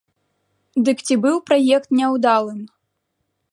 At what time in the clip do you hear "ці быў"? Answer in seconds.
1.09-1.37